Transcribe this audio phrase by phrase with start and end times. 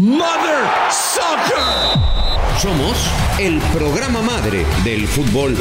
[0.00, 2.00] Mother Soccer.
[2.58, 2.96] Somos
[3.38, 5.54] el programa madre del fútbol.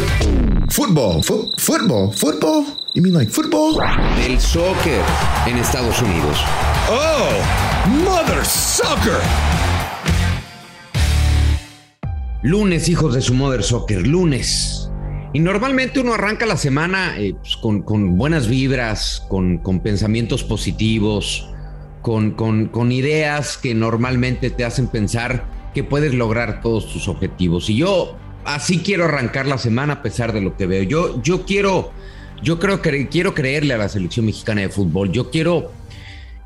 [0.69, 1.21] Fútbol,
[1.57, 2.63] fútbol, fútbol.
[2.93, 3.75] You mean like football?
[4.15, 5.01] Del soccer
[5.45, 6.41] en Estados Unidos.
[6.89, 9.19] Oh, Mother Soccer.
[12.41, 14.89] Lunes, hijos de su Mother Soccer, lunes.
[15.33, 21.45] Y normalmente uno arranca la semana eh, pues, con, buenas vibras, con, con pensamientos positivos,
[22.01, 27.69] con, con, ideas que normalmente te hacen pensar que puedes lograr todos tus objetivos.
[27.69, 30.83] Y yo así quiero arrancar la semana a pesar de lo que veo.
[30.83, 31.91] Yo, yo quiero,
[32.41, 35.11] yo creo que quiero creerle a la selección mexicana de fútbol.
[35.11, 35.71] Yo quiero,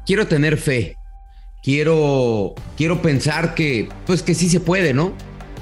[0.05, 0.97] quiero tener fe.
[1.61, 5.13] Quiero, quiero pensar que, pues que sí se puede, ¿no?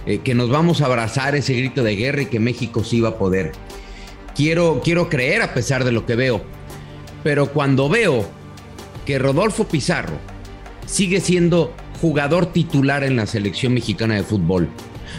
[0.07, 3.09] Eh, que nos vamos a abrazar ese grito de guerra y que México sí va
[3.09, 3.51] a poder.
[4.35, 6.41] Quiero, quiero creer a pesar de lo que veo.
[7.23, 8.27] Pero cuando veo
[9.11, 10.17] que Rodolfo Pizarro
[10.85, 14.69] sigue siendo jugador titular en la selección mexicana de fútbol.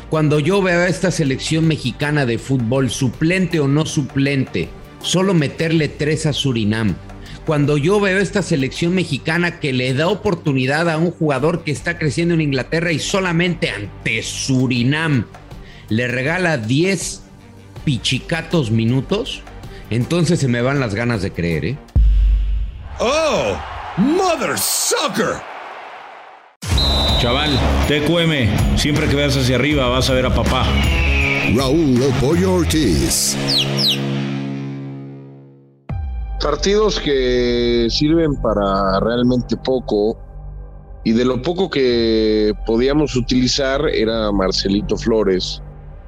[0.08, 4.70] Cuando yo veo a esta selección mexicana de fútbol, suplente o no suplente,
[5.02, 6.96] solo meterle tres a Surinam.
[7.44, 11.98] Cuando yo veo esta selección mexicana que le da oportunidad a un jugador que está
[11.98, 15.26] creciendo en Inglaterra y solamente ante Surinam
[15.90, 17.24] le regala 10
[17.84, 19.42] pichicatos minutos,
[19.90, 21.78] entonces se me van las ganas de creer, ¿eh?
[22.98, 23.81] ¡Oh!
[23.98, 25.34] ¡Mother Sucker!
[27.20, 27.50] Chaval,
[27.88, 30.64] TQM, siempre que veas hacia arriba vas a ver a papá.
[31.54, 33.36] Raúl Pollo Ortiz.
[36.42, 40.16] Partidos que sirven para realmente poco
[41.04, 45.62] y de lo poco que podíamos utilizar era Marcelito Flores,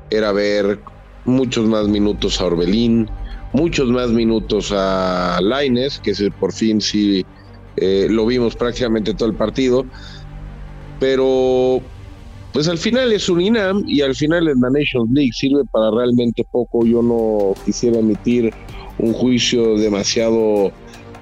[0.08, 0.80] era ver
[1.26, 3.10] muchos más minutos a Orbelín,
[3.52, 7.26] muchos más minutos a Laines, que por fin sí
[7.76, 9.84] eh, lo vimos prácticamente todo el partido,
[11.00, 11.80] pero
[12.52, 15.90] pues al final es un INAM y al final es la Nations League, sirve para
[15.90, 18.54] realmente poco, yo no quisiera emitir
[18.98, 20.70] un juicio demasiado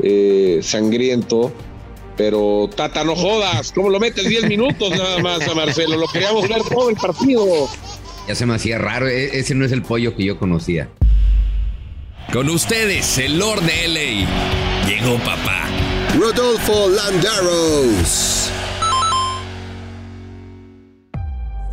[0.00, 1.50] eh, sangriento,
[2.16, 5.96] pero Tata, no jodas, ¿cómo lo metes 10 minutos nada más a Marcelo?
[5.96, 7.66] Lo queríamos ver todo el partido.
[8.28, 10.90] Ya se me hacía raro, e-, ese no es el pollo que yo conocía.
[12.32, 14.71] Con ustedes, el Lord de LA.
[14.86, 15.68] Llegó papá.
[16.18, 18.50] Rodolfo Landaros.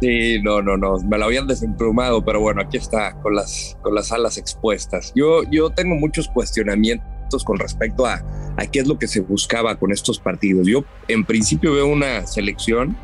[0.02, 3.94] Sí, no, no, no, me lo habían desemplumado, pero bueno, aquí está, con las, con
[3.94, 5.12] las alas expuestas.
[5.14, 8.24] Yo, yo tengo muchos cuestionamientos con respecto a,
[8.56, 10.68] a qué es lo que se buscaba con estos partidos.
[10.68, 12.96] Yo, en principio, veo una selección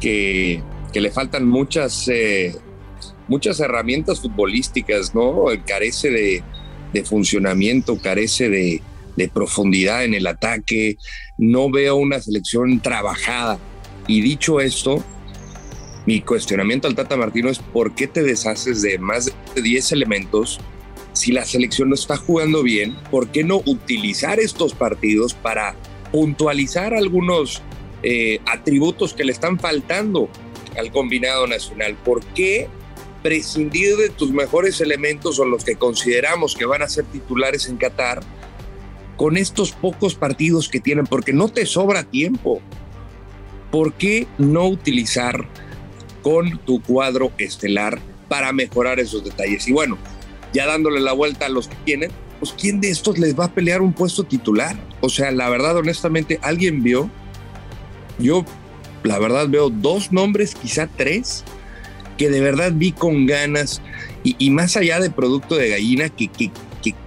[0.00, 0.62] que,
[0.92, 2.54] que le faltan muchas, eh,
[3.26, 5.46] muchas herramientas futbolísticas, ¿no?
[5.66, 6.44] Carece de,
[6.92, 8.82] de funcionamiento, carece de,
[9.32, 10.96] profundidad en el ataque,
[11.38, 13.58] no veo una selección trabajada.
[14.06, 15.04] Y dicho esto,
[16.06, 20.60] mi cuestionamiento al Tata Martino es por qué te deshaces de más de 10 elementos
[21.12, 25.74] si la selección no está jugando bien, ¿por qué no utilizar estos partidos para
[26.12, 27.62] puntualizar algunos
[28.02, 30.28] eh, atributos que le están faltando
[30.78, 31.96] al combinado nacional?
[32.04, 32.68] ¿Por qué
[33.22, 37.76] prescindir de tus mejores elementos o los que consideramos que van a ser titulares en
[37.76, 38.20] Qatar
[39.20, 42.62] con estos pocos partidos que tienen, porque no te sobra tiempo.
[43.70, 45.46] ¿Por qué no utilizar
[46.22, 49.68] con tu cuadro estelar para mejorar esos detalles?
[49.68, 49.98] Y bueno,
[50.54, 53.52] ya dándole la vuelta a los que tienen, pues ¿quién de estos les va a
[53.52, 54.74] pelear un puesto titular?
[55.02, 57.10] O sea, la verdad, honestamente, ¿alguien vio?
[58.18, 58.46] Yo,
[59.02, 61.44] la verdad, veo dos nombres, quizá tres,
[62.16, 63.82] que de verdad vi con ganas
[64.24, 66.50] y, más allá de producto de gallina, que, que,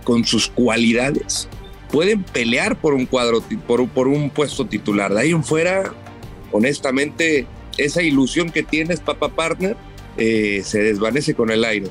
[0.03, 1.49] con sus cualidades
[1.93, 5.13] pueden pelear por un cuadro, por, un puesto titular.
[5.13, 5.93] De ahí en fuera,
[6.51, 7.45] honestamente,
[7.77, 9.77] esa ilusión que tienes, Papa Partner,
[10.17, 11.89] eh, se desvanece con el aire.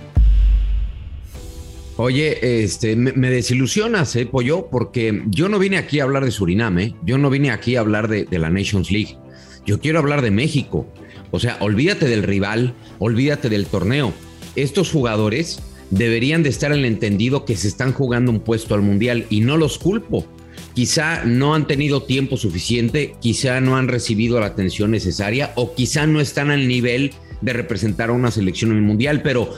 [1.99, 4.67] Oye, este, me, desilusionas, ¿eh, Pollo?
[4.73, 6.97] Porque yo no vine aquí a hablar de Surinam, ¿eh?
[7.05, 9.17] Yo no vine aquí a hablar de la Nations League.
[9.65, 10.85] Yo quiero hablar de México.
[11.31, 14.13] O sea, olvídate del rival, olvídate del torneo.
[14.57, 15.63] Estos jugadores
[15.93, 19.43] deberían de estar en el entendido que se están jugando un puesto al mundial y
[19.43, 20.27] no los culpo.
[20.75, 26.07] Quizá no han tenido tiempo suficiente, quizá no han recibido la atención necesaria o quizá
[26.07, 27.13] no están al nivel
[27.43, 29.55] de representar a una selección en el mundial, pero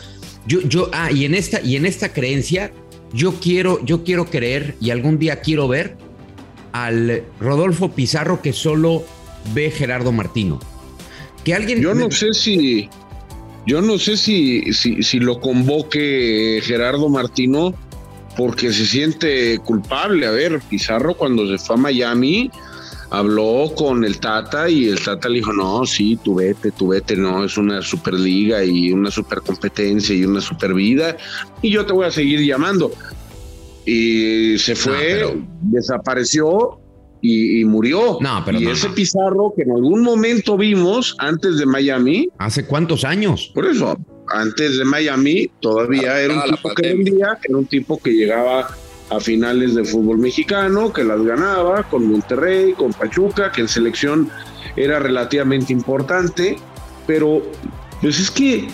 [0.46, 2.72] yo yo ah y en esta y en esta creencia
[3.12, 5.96] yo quiero yo quiero creer y algún día quiero ver
[6.72, 9.04] al Rodolfo Pizarro que solo
[9.54, 10.60] ve Gerardo Martino
[11.52, 11.80] alguien.
[11.80, 12.88] Yo no sé si.
[13.66, 17.74] Yo no sé si, si, lo convoque Gerardo Martino
[18.36, 20.26] porque se siente culpable.
[20.26, 22.50] A ver, Pizarro cuando se fue a Miami
[23.10, 27.16] habló con el Tata y el Tata le dijo, no, sí, tú vete, tú vete,
[27.16, 31.16] no, es una superliga y una super competencia y una super vida
[31.62, 32.90] y yo te voy a seguir llamando.
[33.86, 36.80] Y se fue, desapareció
[37.26, 38.18] y, murió.
[38.20, 42.28] No, pero y ese Pizarro que en algún momento vimos antes de Miami.
[42.38, 43.50] ¿Hace cuántos años?
[43.54, 43.96] Por eso,
[44.28, 48.68] antes de Miami todavía era un tipo que vendía, era un tipo que llegaba
[49.08, 54.28] a finales de fútbol mexicano, que las ganaba con Monterrey, con Pachuca, que en selección
[54.76, 56.56] era relativamente importante,
[57.06, 57.42] pero
[58.02, 58.68] pues es que,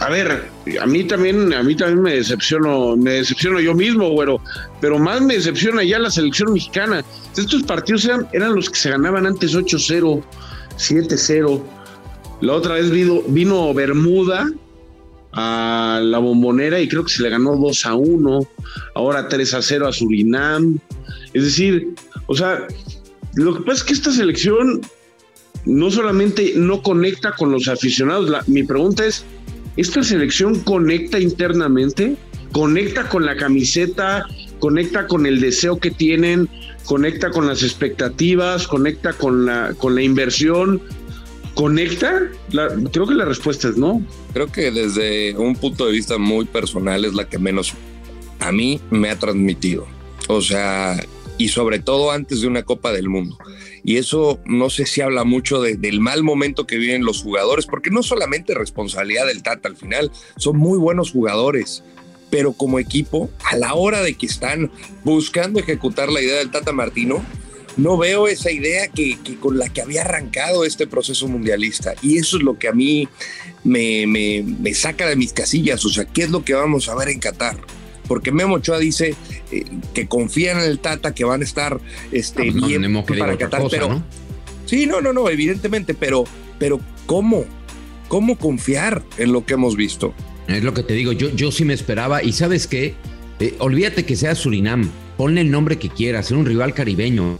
[0.00, 0.48] a ver,
[0.80, 4.40] a mí también, a mí también me decepciono, me decepciono yo mismo, güero,
[4.80, 7.04] pero más me decepciona ya la selección mexicana.
[7.36, 10.22] Estos partidos eran, los que se ganaban antes 8-0,
[10.76, 11.62] 7-0.
[12.40, 14.50] La otra vez vino, Bermuda
[15.34, 18.48] a la bombonera y creo que se le ganó 2 a 1,
[18.94, 20.78] ahora 3 a 0 a Surinam.
[21.32, 21.94] Es decir,
[22.26, 22.66] o sea,
[23.34, 24.82] lo que pasa es que esta selección
[25.64, 29.24] no solamente no conecta con los aficionados, mi pregunta es,
[29.76, 32.16] ¿esta selección conecta internamente?
[32.52, 34.26] ¿Conecta con la camiseta?
[34.58, 36.48] ¿Conecta con el deseo que tienen?
[36.84, 38.66] ¿Conecta con las expectativas?
[38.66, 40.82] ¿Conecta con la, con la inversión?
[41.54, 42.30] ¿Conecta?
[42.92, 44.04] creo que la respuesta es no.
[44.32, 47.74] Creo que desde un punto de vista muy personal es la que menos
[48.40, 49.86] a mí me ha transmitido.
[50.28, 50.98] O sea,
[51.38, 53.36] y sobre todo antes de una Copa del Mundo.
[53.84, 57.90] Y eso no sé si habla mucho del mal momento que viven los jugadores, porque
[57.90, 61.82] no solamente responsabilidad del Tata al final, son muy buenos jugadores,
[62.30, 64.70] pero como equipo, a la hora de que están
[65.04, 67.24] buscando ejecutar la idea del Tata Martino,
[67.76, 71.94] no veo esa idea que, con la que había arrancado este proceso mundialista.
[72.02, 73.08] Y eso es lo que a mí
[73.64, 75.84] me, me, saca de mis casillas.
[75.84, 77.56] O sea, ¿qué es lo que vamos a ver en Qatar?
[78.12, 79.14] Porque Memo Ochoa dice
[79.50, 79.64] eh,
[79.94, 81.80] que confían en el Tata, que van a estar
[82.10, 83.62] este, no, bien para Qatar.
[83.70, 84.02] pero,
[84.66, 86.24] Sí, no, no, no, evidentemente, pero,
[86.58, 87.46] pero ¿cómo?
[88.08, 90.12] ¿Cómo confiar en lo que hemos visto?
[90.46, 92.22] Es lo que te digo, yo, yo sí me esperaba.
[92.22, 92.96] Y sabes qué,
[93.40, 97.38] eh, olvídate que sea Surinam, ponle el nombre que quieras, ser un rival caribeño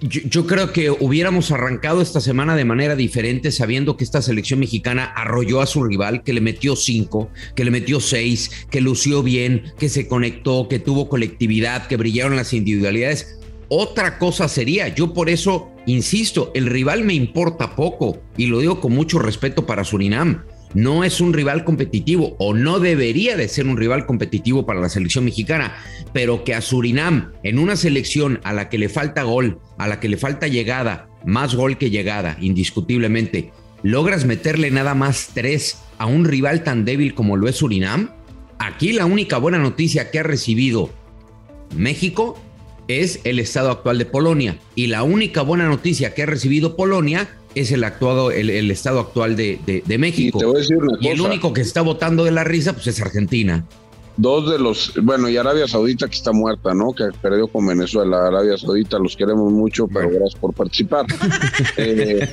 [0.00, 5.04] yo, creo que hubiéramos arrancado esta semana de manera diferente, sabiendo que esta selección mexicana
[5.04, 9.72] arrolló a su rival, que le metió cinco, que le metió seis, que lució bien,
[9.78, 13.38] que se conectó, que tuvo colectividad, que brillaron las individualidades.
[13.68, 18.80] Otra cosa sería, yo por eso insisto, el rival me importa poco y lo digo
[18.80, 23.66] con mucho respeto para Surinam no es un rival competitivo o no debería de ser
[23.66, 25.76] un rival competitivo para la selección mexicana,
[26.12, 30.00] pero que a Surinam, en una selección a la que le falta gol, a la
[30.00, 33.52] que le falta llegada, más gol que llegada, indiscutiblemente,
[33.82, 38.10] logras meterle nada más tres a un rival tan débil como lo es Surinam,
[38.58, 40.90] aquí la única buena noticia que ha recibido
[41.74, 42.40] México
[42.88, 44.58] es el estado actual de Polonia.
[44.74, 49.34] Y la única buena noticia que ha recibido Polonia es el actuado, el, estado actual
[49.34, 50.38] de, México.
[51.00, 53.64] Y, el único que está votando de la risa, pues es Argentina.
[54.18, 56.92] Dos de los, bueno, y Arabia Saudita que está muerta, ¿no?
[56.92, 58.26] Que perdió con Venezuela.
[58.26, 61.06] Arabia Saudita los queremos mucho, pero gracias por participar.
[61.78, 62.28] Eh,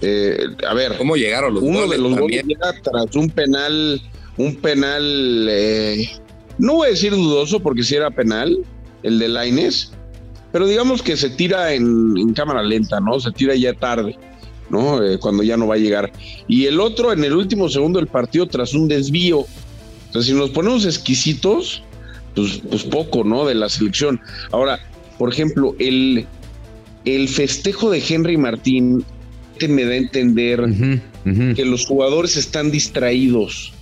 [0.00, 2.44] eh, a ver, ¿cómo llegaron los Uno de los goles
[2.82, 4.00] tras un penal,
[4.36, 6.08] un penal, eh,
[6.58, 8.58] no voy a decir dudoso porque si era penal,
[9.02, 9.92] el de Laines,
[10.52, 13.20] pero digamos que se tira en, cámara lenta, ¿no?
[13.20, 14.16] Se tira ya tarde,
[14.70, 15.02] ¿no?
[15.02, 16.12] Eh, cuando ya no va a llegar.
[16.46, 19.44] Y el otro en el último segundo del partido tras un desvío.
[20.06, 21.82] Entonces, si nos ponemos exquisitos,
[22.34, 23.44] pues, pues poco, ¿no?
[23.44, 24.20] De la selección.
[24.52, 24.78] Ahora,
[25.18, 26.26] por ejemplo, el,
[27.04, 29.04] el festejo de Henry Martín
[29.66, 30.62] me da a entender
[31.24, 33.72] que los jugadores están distraídos,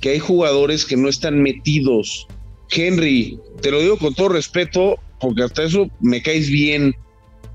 [0.00, 2.26] que hay jugadores que no están metidos.
[2.70, 6.94] Henry, te lo digo con todo respeto, porque hasta eso me caes bien.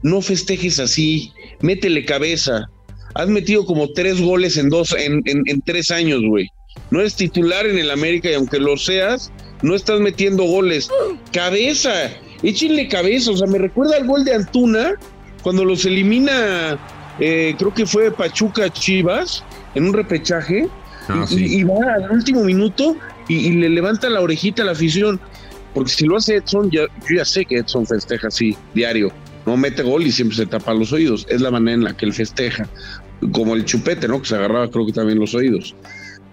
[0.03, 2.69] No festejes así, métele cabeza.
[3.13, 6.47] Has metido como tres goles en dos, en, en, tres años, güey.
[6.89, 10.89] No eres titular en el América y aunque lo seas, no estás metiendo goles.
[11.33, 11.91] Cabeza,
[12.41, 13.31] échenle cabeza.
[13.31, 14.93] O sea, me recuerda al gol de Antuna
[15.43, 16.79] cuando los elimina,
[17.19, 19.43] eh, creo que fue Pachuca Chivas
[19.75, 20.67] en un repechaje.
[21.07, 22.95] Ah, y, va al último minuto
[23.27, 25.19] y, y, le levanta la orejita a la afición.
[25.73, 29.11] Porque si lo hace Edson, yo ya sé que Edson festeja así, diario.
[29.45, 31.25] No mete gol y siempre se tapa los oídos.
[31.29, 32.67] Es la manera en la que él festeja.
[33.31, 34.21] Como el chupete, ¿no?
[34.21, 35.75] Que se agarraba, creo que también los oídos.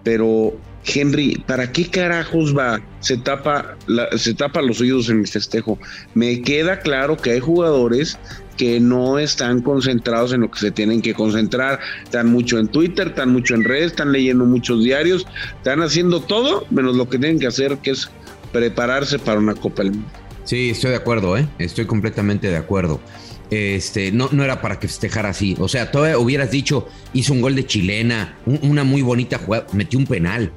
[0.05, 0.55] Pero,
[0.85, 2.81] Henry, ¿para qué carajos va?
[3.01, 3.77] Se tapa,
[4.17, 5.79] se tapa los oídos en mi festejo.
[6.15, 8.19] Me queda claro que hay jugadores
[8.59, 11.81] que no están concentrados en lo que se tienen que concentrar.
[12.03, 15.27] Están mucho en Twitter, están mucho en redes, están leyendo muchos diarios,
[15.57, 18.11] están haciendo todo menos lo que tienen que hacer, que es
[18.53, 20.09] prepararse para una Copa del Mundo.
[20.45, 21.47] Sí, estoy de acuerdo, ¿eh?
[21.59, 23.01] Estoy completamente de acuerdo.
[23.51, 25.57] Este, no, no era para que festejara así.
[25.59, 29.99] O sea, todavía hubieras dicho, hizo un gol de chilena, una muy bonita jugada, metió
[29.99, 30.53] un penal.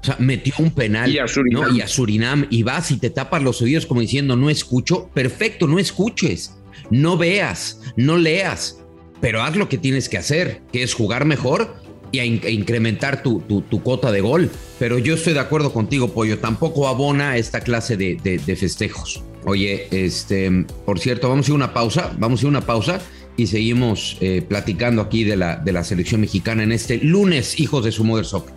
[0.00, 1.10] O sea, metió un penal.
[1.10, 1.76] Y a Surinam.
[1.76, 2.46] Y a Surinam.
[2.50, 5.10] Y vas y te tapas los oídos como diciendo, no escucho.
[5.14, 6.56] Perfecto, no escuches.
[6.90, 8.80] No veas, no leas.
[9.20, 13.40] Pero haz lo que tienes que hacer, que es jugar mejor y a incrementar tu,
[13.40, 14.50] tu, cuota de gol.
[14.78, 16.38] Pero yo estoy de acuerdo contigo, Pollo.
[16.38, 19.22] Tampoco abona esta clase de, de, festejos.
[19.44, 22.12] Oye, este, por cierto, vamos a ir a una pausa.
[22.18, 23.00] Vamos a ir a una pausa
[23.36, 27.84] y seguimos eh, platicando aquí de la, de la selección mexicana en este lunes, hijos
[27.84, 28.54] de su Mother Soccer.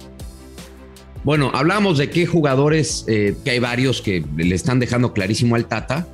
[1.24, 5.68] Bueno, hablamos de qué jugadores, eh, que hay varios que le están dejando clarísimo al
[5.68, 6.08] Tata,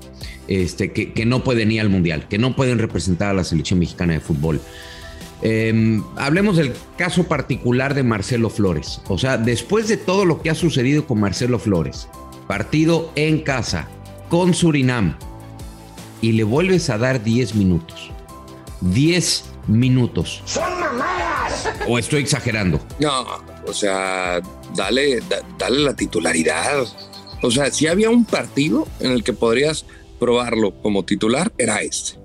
[0.48, 3.80] este, que, que no pueden ir al Mundial, que no pueden representar a la selección
[3.80, 4.60] mexicana de fútbol.
[5.42, 9.02] Em, hablemos del caso particular de Marcelo Flores.
[9.08, 12.08] O sea, después de todo lo que ha sucedido con Marcelo Flores,
[12.48, 13.88] partido en casa
[14.30, 15.18] con Surinam,
[16.22, 18.12] y le vuelves a dar 10 minutos.
[18.82, 20.42] 10 minutos.
[20.46, 21.70] ¡Son mamadas!
[21.88, 22.80] ¿O estoy exagerando?
[23.00, 23.26] No,
[23.68, 24.42] o sea,
[24.76, 25.22] dale,
[25.60, 26.86] dale la titularidad.
[27.42, 29.86] O sea, si había un partido en el que podrías
[30.20, 32.25] probarlo como titular, era este.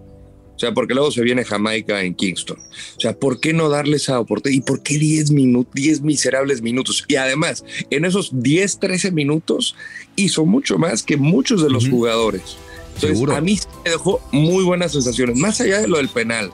[0.61, 2.59] O sea, porque luego se viene Jamaica en Kingston.
[2.59, 4.59] O sea, ¿por qué no darle esa oportunidad?
[4.59, 7.02] ¿Y por qué 10 minutos, 10 miserables minutos?
[7.09, 9.75] Y además, en esos 10, 13 minutos
[10.17, 12.59] hizo mucho más que muchos de los jugadores.
[12.95, 16.52] Entonces, a mí me dejó muy buenas sensaciones, más allá de lo del penal.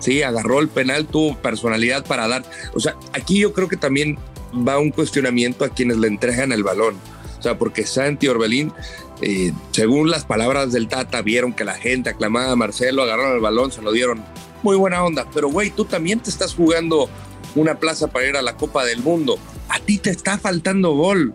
[0.00, 2.44] Sí, agarró el penal, tuvo personalidad para dar.
[2.74, 4.18] O sea, aquí yo creo que también
[4.66, 6.96] va un cuestionamiento a quienes le entregan el balón.
[7.38, 8.72] O sea, porque Santi Orbelín
[9.20, 13.40] eh, según las palabras del Tata, vieron que la gente aclamaba a Marcelo, agarraron el
[13.40, 14.24] balón, se lo dieron.
[14.62, 15.28] Muy buena onda.
[15.32, 17.08] Pero, güey, tú también te estás jugando
[17.54, 19.38] una plaza para ir a la Copa del Mundo.
[19.68, 21.34] A ti te está faltando gol.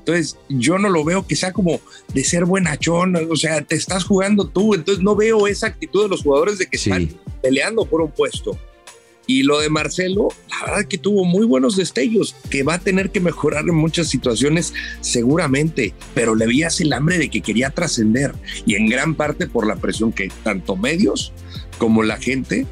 [0.00, 1.80] Entonces, yo no lo veo que sea como
[2.12, 6.08] de ser buenachón, o sea, te estás jugando tú, entonces no veo esa actitud de
[6.08, 7.08] los jugadores de que están
[7.40, 8.58] peleando por un puesto.
[9.26, 13.10] Y lo de Marcelo, la verdad que tuvo muy buenos destellos, que va a tener
[13.10, 18.34] que mejorar en muchas situaciones seguramente, pero le veías el hambre de que quería trascender
[18.66, 21.32] y en gran parte por la presión que tanto medios
[21.78, 22.66] como la gente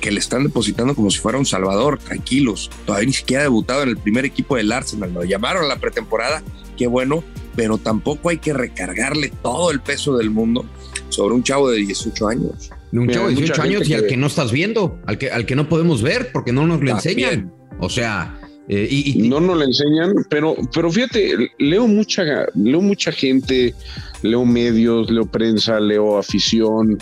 [0.00, 3.84] que le están depositando como si fuera un salvador, tranquilos, todavía ni siquiera ha debutado
[3.84, 6.42] en el primer equipo del Arsenal, lo llamaron a la pretemporada,
[6.76, 7.22] qué bueno,
[7.54, 10.64] pero tampoco hay que recargarle todo el peso del mundo
[11.08, 12.70] sobre un chavo de 18 años.
[12.92, 15.46] De un chavo de 18 años y al que no estás viendo, al que, al
[15.46, 17.52] que no podemos ver porque no nos lo enseñan.
[17.78, 23.10] O sea, eh, y, no nos lo enseñan, pero, pero fíjate, leo mucha, leo mucha
[23.10, 23.74] gente,
[24.22, 26.98] leo medios, leo prensa, leo afición,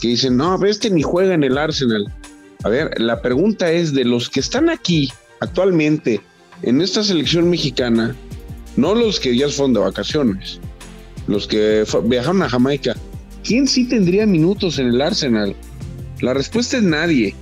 [0.00, 2.12] que dicen, no, este ni juega en el Arsenal.
[2.64, 5.10] A ver, la pregunta es de los que están aquí
[5.40, 6.20] actualmente
[6.62, 8.14] en esta selección mexicana,
[8.76, 10.60] no los que ya son de vacaciones,
[11.26, 12.94] los que viajaron a Jamaica,
[13.44, 15.54] ¿quién sí tendría minutos en el Arsenal?
[16.20, 17.34] La respuesta es nadie.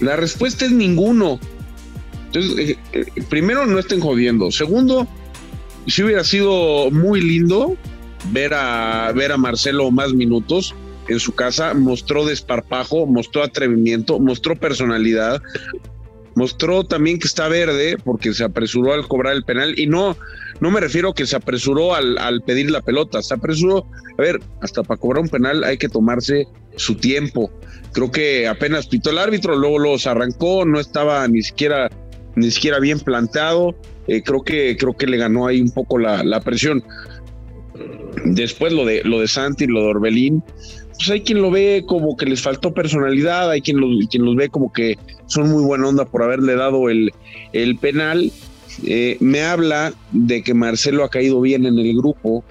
[0.00, 1.40] La respuesta es ninguno.
[2.26, 4.50] Entonces, eh, eh, primero, no estén jodiendo.
[4.50, 5.08] Segundo,
[5.86, 7.76] si hubiera sido muy lindo
[8.30, 10.74] ver a, ver a Marcelo más minutos
[11.08, 15.40] en su casa, mostró desparpajo, mostró atrevimiento, mostró personalidad,
[16.34, 20.16] mostró también que está verde porque se apresuró al cobrar el penal y no,
[20.60, 23.86] no me refiero que se apresuró al, al, pedir la pelota, se apresuró,
[24.18, 26.46] a ver, hasta para cobrar un penal hay que tomarse
[26.76, 27.50] su tiempo.
[27.92, 31.88] Creo que apenas pitó el árbitro, luego los arrancó, no estaba ni siquiera,
[32.36, 33.74] ni siquiera bien plantado.
[34.06, 36.82] Eh, creo que, creo que le ganó ahí un poco la, la presión.
[38.24, 40.42] Después lo de lo de Santi, lo de Orbelín,
[40.98, 43.78] pues hay quien lo ve como que les faltó personalidad, hay quien,
[44.10, 47.12] quien los ve como que son muy buena onda por haberle dado el,
[47.52, 48.32] el penal
[48.84, 52.44] eh, me habla de que Marcelo ha caído bien en el grupo,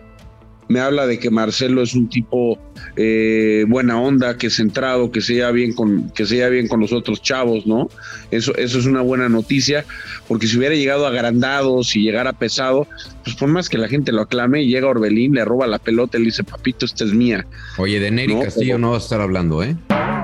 [0.69, 2.59] me habla de que Marcelo es un tipo
[2.95, 6.81] eh, buena onda, que es centrado, que se lleva bien con, que se bien con
[6.81, 7.89] los otros chavos, ¿no?
[8.31, 9.85] Eso, eso es una buena noticia,
[10.27, 12.87] porque si hubiera llegado agrandado, si llegara pesado,
[13.23, 16.21] pues por más que la gente lo aclame, llega Orbelín, le roba la pelota y
[16.21, 17.45] le dice, papito, esta es mía.
[17.77, 19.75] Oye, de Neri Castillo no va a estar hablando, ¿eh?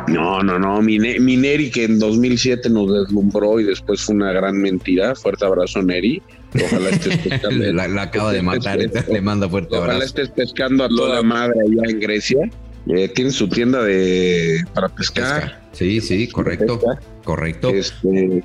[0.07, 0.81] No, no, no.
[0.81, 5.15] Mi, Neri que en 2007 nos deslumbró y después fue una gran mentira.
[5.15, 6.21] Fuerte abrazo, Neri.
[6.53, 7.73] Ojalá estés pescando.
[7.73, 9.91] la, acaba de matar, le manda fuerte abrazo.
[9.91, 12.49] Ojalá estés pescando a toda madre allá en Grecia.
[12.87, 15.61] Eh, tiene su tienda de para pescar.
[15.71, 16.79] Sí, sí, correcto.
[17.23, 17.69] Correcto.
[17.69, 18.43] Este,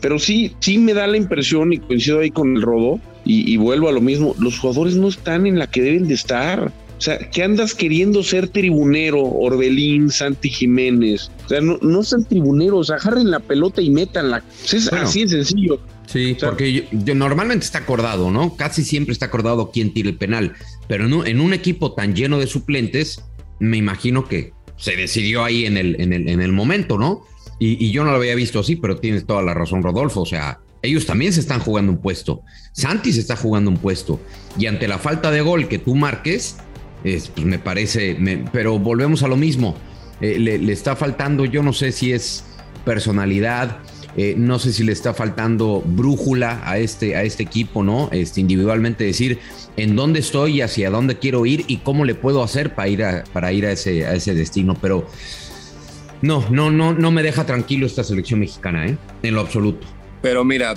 [0.00, 3.56] pero sí, sí me da la impresión y coincido ahí con el rodo y, y
[3.56, 4.34] vuelvo a lo mismo.
[4.40, 6.72] Los jugadores no están en la que deben de estar.
[7.00, 11.30] O sea, ¿qué andas queriendo ser tribunero, Orbelín, Santi Jiménez?
[11.46, 14.44] O sea, no, no sean tribuneros, agarren la pelota y métanla.
[14.70, 15.80] Es así de sencillo.
[16.04, 18.54] Sí, porque normalmente está acordado, ¿no?
[18.54, 20.52] Casi siempre está acordado quién tira el penal,
[20.88, 23.24] pero en un, en un equipo tan lleno de suplentes,
[23.60, 27.24] me imagino que se decidió ahí en el, en el, en el momento, ¿no?
[27.58, 30.20] Y, y, yo no lo había visto así, pero tienes toda la razón, Rodolfo.
[30.20, 32.42] O sea, ellos también se están jugando un puesto.
[32.72, 34.20] Santi se está jugando un puesto.
[34.58, 36.56] Y ante la falta de gol que tú marques,
[37.02, 38.18] pues me parece,
[38.52, 39.76] pero volvemos a lo mismo.
[40.20, 42.44] Eh, le, está faltando, yo no sé si es
[42.84, 43.78] personalidad,
[44.16, 48.08] eh, no sé si le está faltando brújula a este, a este equipo, ¿no?
[48.12, 49.38] Este, individualmente decir
[49.76, 53.04] en dónde estoy y hacia dónde quiero ir y cómo le puedo hacer para ir
[53.04, 54.76] a, para ir a, ese, a ese destino.
[54.80, 55.06] Pero
[56.22, 58.98] no, no, no, no me deja tranquilo esta selección mexicana, ¿eh?
[59.22, 59.86] En lo absoluto.
[60.22, 60.74] Pero mira,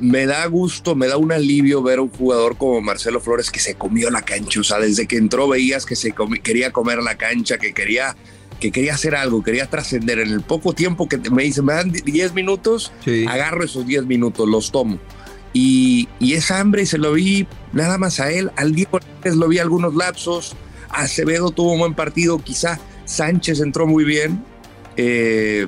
[0.00, 3.60] me da gusto, me da un alivio ver a un jugador como Marcelo Flores que
[3.60, 4.60] se comió la cancha.
[4.60, 8.16] O sea, desde que entró veías que se quería comer la cancha, que quería,
[8.58, 10.18] que quería hacer algo, quería trascender.
[10.20, 12.90] En el poco tiempo que me dice, me dan 10 minutos,
[13.28, 14.98] agarro esos 10 minutos, los tomo.
[15.52, 18.50] Y, y, esa hambre se lo vi nada más a él.
[18.56, 20.54] Al Diego lo vi algunos lapsos.
[20.90, 24.44] Acevedo tuvo un buen partido, quizá Sánchez entró muy bien.
[24.96, 25.66] Eh,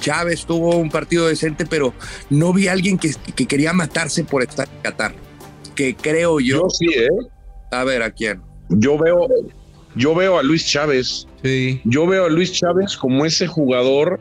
[0.00, 1.94] Chávez tuvo un partido decente, pero
[2.30, 3.12] no vi a alguien que,
[3.46, 5.14] quería matarse por estar en Qatar.
[5.74, 6.62] Que creo yo.
[6.62, 7.08] Yo sí, ¿eh?
[7.70, 8.40] A ver, ¿a quién?
[8.68, 9.28] Yo veo,
[9.94, 11.26] yo veo a Luis Chávez.
[11.42, 11.80] Sí.
[11.84, 14.20] Yo veo a Luis Chávez como ese jugador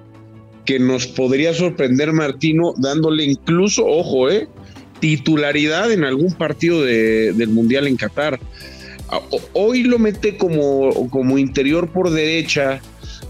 [0.65, 4.47] que nos podría sorprender Martino, dándole incluso, ojo, ¿eh?
[4.99, 8.39] titularidad en algún partido del Mundial en Qatar.
[9.53, 12.81] Hoy lo mete como, como interior por derecha,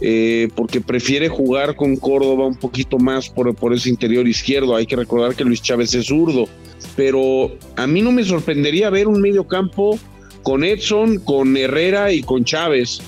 [0.02, 4.76] eh, porque prefiere jugar con Córdoba un poquito más por, por ese interior izquierdo.
[4.76, 6.48] Hay que recordar que Luis Chávez es zurdo,
[6.96, 10.00] pero a mí no me sorprendería ver un medio campo
[10.44, 13.02] con Edson, con Herrera y con Chávez.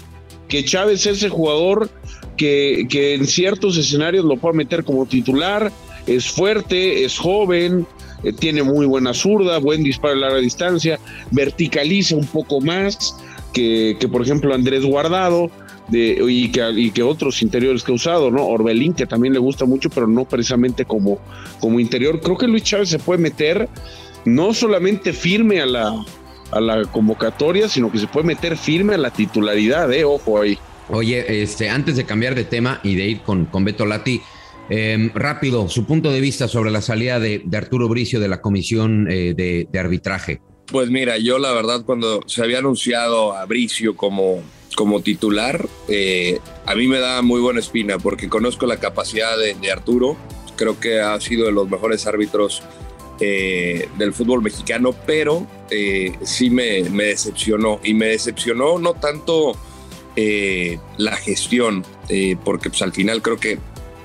[0.47, 1.89] Que Chávez es ese jugador
[2.35, 5.71] que, que en ciertos escenarios lo puede meter como titular,
[6.07, 7.85] es fuerte, es joven,
[8.23, 10.99] eh, tiene muy buena zurda, buen disparo a larga distancia,
[11.31, 13.15] verticaliza un poco más
[13.53, 15.49] que, que por ejemplo Andrés Guardado
[15.91, 18.45] y, que, y que otros interiores que ha usado, ¿no?
[18.47, 21.19] Orbelín, que también le gusta mucho, pero no precisamente como,
[21.59, 22.19] como interior.
[22.21, 23.67] Creo que Luis Chávez se puede meter
[24.25, 26.05] no solamente firme a la,
[26.51, 30.03] a la convocatoria, sino que se puede meter firme a la titularidad, ¿eh?
[30.03, 30.57] Ojo ahí.
[30.89, 34.21] Oye, este, antes de cambiar de tema y de ir con, con Beto Lati,
[34.69, 39.09] em, rápido, su punto de vista sobre la salida de, Arturo Bricio de la comisión
[39.09, 40.41] eh, de, de, arbitraje.
[40.67, 44.41] Pues mira, yo la verdad cuando se había anunciado a Bricio como,
[44.75, 49.71] como titular, eh, a mí me da muy buena espina porque conozco la capacidad de,
[49.71, 50.17] Arturo.
[50.55, 52.61] Creo que ha sido de los mejores árbitros
[53.19, 57.79] eh, del fútbol mexicano, pero eh, sí me, decepcionó.
[57.83, 59.57] Y me decepcionó no tanto
[60.97, 61.85] la gestión,
[62.43, 63.57] porque pues, al final creo que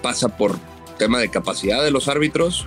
[0.03, 0.57] pasa por
[0.99, 2.67] tema de capacidad de los árbitros,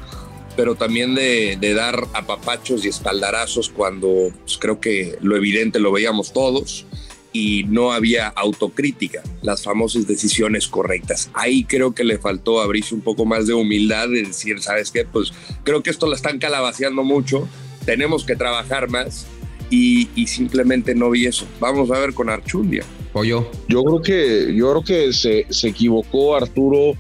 [0.56, 6.34] pero también de, dar apapachos y espaldarazos cuando pues, creo que lo evidente lo veíamos
[6.34, 6.86] todos
[7.32, 11.30] y no había autocrítica, las famosas decisiones correctas.
[11.34, 15.06] Ahí creo que le faltó abrirse un poco más de humildad de decir, ¿sabes qué?
[15.06, 15.32] Pues
[15.64, 17.48] creo que esto la están calabaceando mucho,
[17.86, 19.28] tenemos que trabajar más
[19.70, 21.46] y, simplemente no vi eso.
[21.60, 22.84] Vamos a ver con Archundia.
[23.14, 23.50] Pollo.
[23.68, 26.94] Yo creo que, yo creo que se, se equivocó Arturo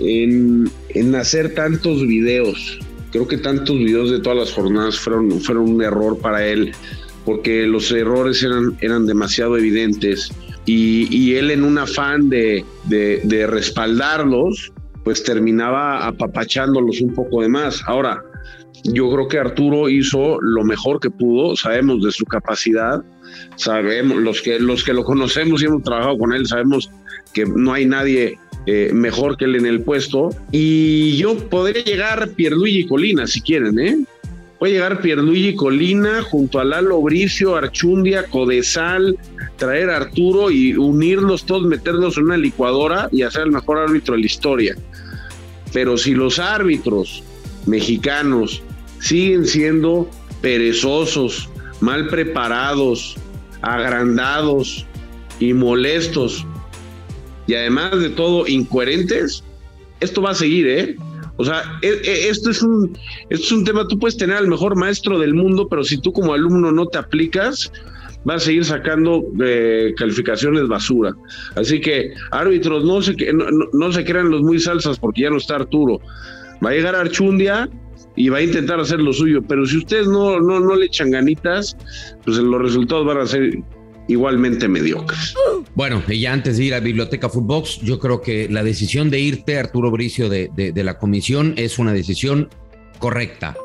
[0.00, 2.78] en, en hacer tantos videos.
[3.12, 6.72] Creo que tantos videos de todas las jornadas fueron, fueron un error para él
[7.24, 10.30] porque los errores eran, eran demasiado evidentes
[10.68, 17.82] y, él en un afán de, de, respaldarlos, pues terminaba apapachándolos un poco de más.
[17.86, 18.22] Ahora,
[18.84, 23.02] yo creo que Arturo hizo lo mejor que pudo, sabemos de su capacidad,
[23.56, 26.90] sabemos, los que, los que lo conocemos y hemos trabajado con él, sabemos
[27.32, 30.28] que no hay nadie eh, mejor que él en el puesto.
[30.52, 34.04] Y yo podría llegar Pierluigi Colina, si quieren, ¿eh?
[34.58, 39.16] Puede llegar Pierluigi Colina junto a Lalo Bricio, Archundia, Codesal,
[39.56, 44.14] traer a Arturo y unirlos todos, meterlos en una licuadora y hacer el mejor árbitro
[44.14, 44.76] de la historia.
[45.72, 47.22] Pero si los árbitros
[47.66, 48.62] mexicanos
[48.98, 51.48] siguen siendo perezosos,
[51.80, 53.16] mal preparados,
[53.62, 54.86] agrandados
[55.38, 56.44] y molestos,
[57.46, 59.44] y además de todo incoherentes,
[60.00, 60.96] esto va a seguir, ¿eh?
[61.38, 62.96] O sea, e, e, esto es un,
[63.30, 66.12] esto es un tema, tú puedes tener al mejor maestro del mundo, pero si tú
[66.12, 67.72] como alumno no te aplicas,
[68.24, 71.14] vas a seguir sacando eh, calificaciones basura.
[71.54, 75.36] Así que, árbitros, no se, no, no, se crean los muy salsas porque ya no
[75.36, 76.00] está Arturo.
[76.64, 77.68] Va a llegar Archundia
[78.16, 81.12] y va a intentar hacer lo suyo, pero si ustedes no, no, no le echan
[81.12, 81.76] ganitas,
[82.24, 83.62] pues los resultados van a ser
[84.08, 85.34] igualmente mediocres.
[85.74, 89.20] Bueno, y ya antes de ir a Biblioteca Footbox, yo creo que la decisión de
[89.20, 92.48] irte, Arturo Bricio, de, de, la comisión es una decisión
[92.98, 93.56] correcta.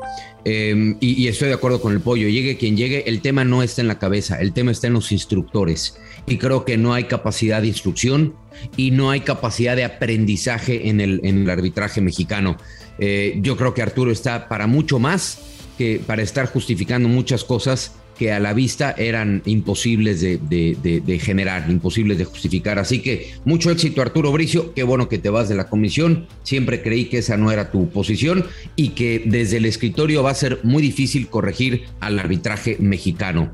[0.44, 2.28] Em, y, estoy de acuerdo con el pollo.
[2.28, 5.10] Llegue quien llegue, el tema no está en la cabeza, el tema está en los
[5.10, 5.96] instructores.
[6.26, 8.34] Y creo que no hay capacidad de instrucción
[8.76, 12.58] y no hay capacidad de aprendizaje en el, en el arbitraje mexicano.
[12.98, 15.40] Eh, yo creo que Arturo está para mucho más
[15.78, 22.18] que para estar justificando muchas cosas que a la vista eran imposibles de, generar, imposibles
[22.18, 22.78] de justificar.
[22.78, 26.82] Así que mucho éxito Arturo Bricio, qué bueno que te vas de la comisión, siempre
[26.82, 28.46] creí que esa no era tu posición
[28.76, 33.52] y que desde el escritorio va a ser muy difícil corregir al arbitraje mexicano.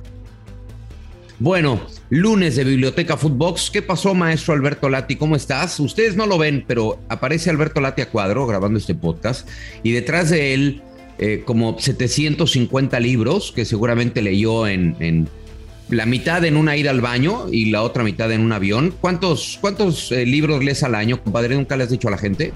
[1.41, 3.71] Bueno, lunes de Biblioteca Footbox.
[3.71, 5.17] ¿Qué pasó, maestro Alberto Lati?
[5.17, 5.81] ¿Cómo estás?
[5.81, 9.49] Ustedes no lo ven, pero aparece Alberto Lati a cuadro grabando este podcast
[9.83, 10.83] y detrás de él
[11.23, 15.29] eh, como 750 libros que seguramente leyó en,
[15.91, 18.95] la mitad en una ida al baño y la otra mitad en un avión.
[19.03, 21.57] ¿Cuántos, cuántos eh, libros lees al año, compadre?
[21.57, 22.55] ¿Nunca le has dicho a la gente?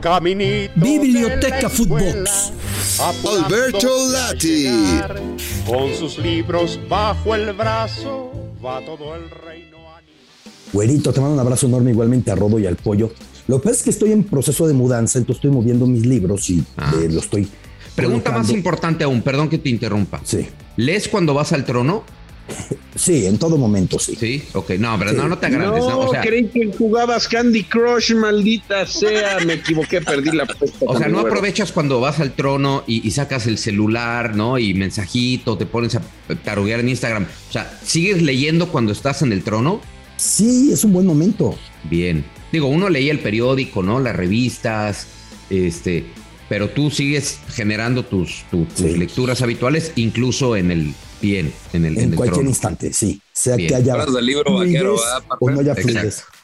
[0.00, 2.52] Caminito Biblioteca Footbox.
[2.98, 4.68] Alberto Lati.
[5.66, 8.32] Con sus libros bajo el brazo
[8.64, 9.76] va todo el reino.
[10.72, 13.10] Güerito, te mando un abrazo enorme igualmente a Rodo y al Pollo.
[13.48, 16.48] Lo que pasa es que estoy en proceso de mudanza, entonces estoy moviendo mis libros
[16.50, 16.92] y ah.
[17.02, 17.48] eh, lo estoy.
[17.96, 20.20] Pregunta más importante aún, perdón que te interrumpa.
[20.22, 20.46] Sí.
[20.76, 22.04] ¿Lees cuando vas al trono?
[22.96, 24.16] Sí, en todo momento, sí.
[24.18, 24.70] Sí, ok.
[24.80, 25.84] No, pero no, no te agrandes.
[25.84, 29.38] No, o sea, creí que jugabas Candy Crush, maldita sea.
[29.46, 30.78] Me equivoqué, perdí la apuesta.
[30.80, 34.58] O sea, no aprovechas cuando vas al trono y, sacas el celular, ¿no?
[34.58, 36.02] Y mensajito, te pones a
[36.42, 37.24] taruguear en Instagram.
[37.48, 39.80] O sea, ¿sigues leyendo cuando estás en el trono?
[40.16, 41.56] Sí, es un buen momento.
[41.84, 42.24] Bien.
[42.52, 44.00] Digo, uno leía el periódico, ¿no?
[44.00, 45.06] Las revistas,
[45.50, 46.04] este,
[46.48, 52.14] pero tú sigues generando tus, tus lecturas habituales, incluso en el bien, en el En,
[52.14, 53.20] cualquier instante, sí.
[53.32, 54.04] Sea que haya.
[54.04, 54.96] del libro vaquero,
[55.38, 55.74] o no haya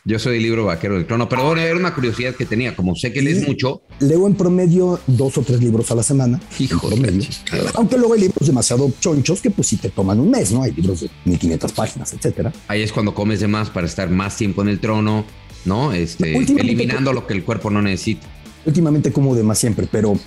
[0.04, 2.94] Yo soy el libro vaquero del trono, pero bueno, era una curiosidad que tenía, como
[2.94, 3.82] sé que lees mucho.
[4.00, 6.40] Leo en promedio dos o tres libros a la semana.
[6.58, 7.26] Hijo promedio.
[7.74, 10.62] Aunque luego hay libros demasiado chonchos que pues sí te toman un mes, ¿no?
[10.62, 12.52] Hay libros de 1500 páginas, etcétera.
[12.68, 15.24] Ahí es cuando comes de más para estar más tiempo en el trono,
[15.64, 15.92] ¿no?
[15.92, 18.26] Este, eliminando lo que el cuerpo no necesita.
[18.66, 20.18] Últimamente como de más siempre, pero,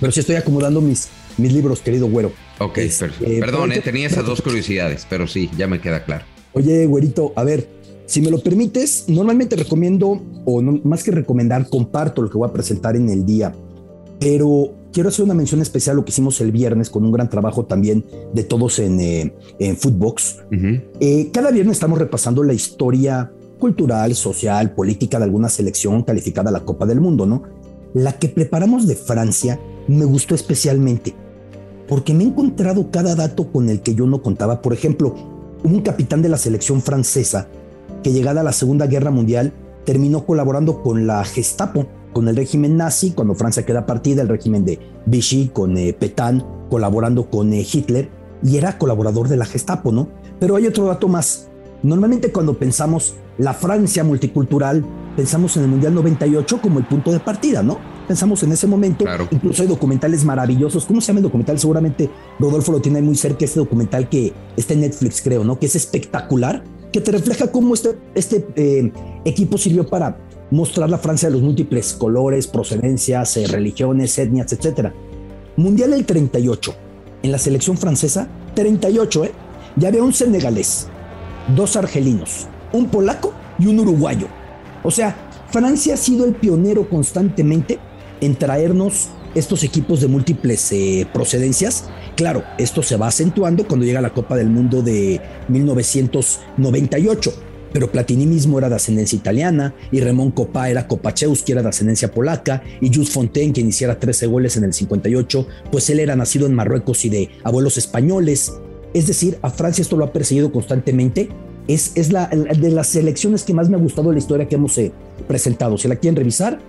[0.00, 1.08] pero sí estoy acomodando mis,
[1.38, 2.32] mis libros, querido güero.
[2.58, 3.08] Ok, este,
[3.40, 6.24] perdón, eh, tenía esas dos curiosidades, pero sí, ya me queda claro.
[6.52, 7.68] Oye, güerito, a ver,
[8.06, 12.52] si me lo permites, normalmente recomiendo, o más que recomendar, comparto lo que voy a
[12.52, 13.52] presentar en el día,
[14.20, 17.28] pero quiero hacer una mención especial a lo que hicimos el viernes con un gran
[17.28, 20.38] trabajo también de todos en, eh, en Footbox.
[21.00, 26.52] Eh, cada viernes estamos repasando la historia cultural, social, política de alguna selección calificada a
[26.52, 27.42] la Copa del Mundo, ¿no?
[27.94, 31.14] La que preparamos de Francia me gustó especialmente
[31.88, 34.62] porque me he encontrado cada dato con el que yo no contaba.
[34.62, 35.14] Por ejemplo,
[35.62, 37.48] un capitán de la selección francesa
[38.02, 39.52] que llegada a la Segunda Guerra Mundial
[39.84, 44.64] terminó colaborando con la Gestapo, con el régimen nazi, cuando Francia queda partida, el régimen
[44.64, 48.08] de Vichy con eh, Petain, colaborando con eh, Hitler,
[48.42, 50.08] y era colaborador de la Gestapo, ¿no?
[50.40, 51.48] Pero hay otro dato más.
[51.82, 57.20] Normalmente cuando pensamos la Francia multicultural, pensamos en el Mundial 98 como el punto de
[57.20, 57.78] partida, ¿no?
[58.06, 59.04] Pensamos en ese momento.
[59.30, 60.84] Incluso hay documentales maravillosos.
[60.84, 61.58] ¿Cómo se llama el documental?
[61.58, 65.58] Seguramente Rodolfo lo tiene muy cerca, este documental que está en Netflix, creo, ¿no?
[65.58, 68.92] Que es espectacular, que te refleja cómo este, este eh,
[69.24, 70.18] equipo sirvió para
[70.50, 74.92] mostrar la Francia de los múltiples colores, procedencias, eh, religiones, etnias, etc.
[75.56, 76.74] Mundial el 38.
[77.22, 79.32] En la selección francesa, 38, ¿eh?
[79.74, 80.86] Ya había un senegalés,
[81.56, 84.28] dos argelinos, un polaco y un uruguayo.
[84.82, 85.16] O sea,
[85.50, 87.78] Francia ha sido el pionero constantemente
[88.20, 91.84] en traernos estos equipos de múltiples eh, procedencias.
[92.16, 97.34] Claro, esto se va acentuando cuando llega la Copa del Mundo de 1998.
[97.72, 102.10] Pero Platini mismo era de ascendencia italiana, y Ramón Copá era Kopachewski, era de ascendencia
[102.10, 106.46] polaca, y Jules Fontaine, que iniciara 13 goles en el 58, pues él era nacido
[106.46, 108.54] en Marruecos y de abuelos españoles.
[108.94, 111.28] Es decir, a Francia esto lo ha perseguido constantemente
[111.68, 114.76] es, es la, de las selecciones que más me ha gustado la historia que hemos
[114.78, 114.92] eh,
[115.26, 115.76] presentado.
[115.78, 116.60] Si la quieren revisar,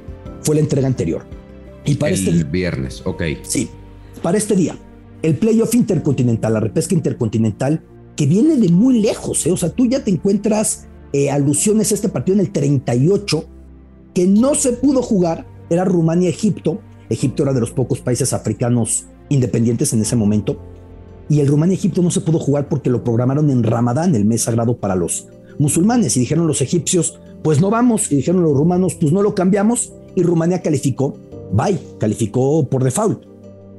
[0.41, 1.23] fue la entrega anterior.
[1.85, 3.23] Y para el este viernes, ok.
[3.43, 3.69] Sí,
[4.21, 4.77] para este día,
[5.21, 7.83] el playoff intercontinental, la repesca intercontinental,
[8.15, 9.51] que viene de muy lejos, ¿eh?
[9.51, 13.45] o sea, tú ya te encuentras eh, alusiones a este partido en el 38,
[14.13, 19.93] que no se pudo jugar, era Rumania-Egipto, Egipto era de los pocos países africanos independientes
[19.93, 20.59] en ese momento,
[21.29, 24.77] y el Rumania-Egipto no se pudo jugar porque lo programaron en Ramadán, el mes sagrado
[24.77, 25.27] para los
[25.59, 29.35] musulmanes, y dijeron los egipcios, pues no vamos, y dijeron los rumanos, pues no lo
[29.35, 31.15] cambiamos, y Rumania calificó,
[31.51, 33.23] bye, calificó por default.